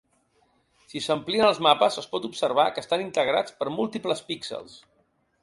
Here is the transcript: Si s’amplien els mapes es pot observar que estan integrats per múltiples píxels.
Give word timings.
Si 0.93 1.01
s’amplien 1.07 1.47
els 1.49 1.59
mapes 1.67 1.99
es 2.03 2.07
pot 2.15 2.25
observar 2.31 2.65
que 2.73 2.85
estan 2.87 3.05
integrats 3.07 3.55
per 3.61 3.69
múltiples 3.77 4.27
píxels. 4.33 4.77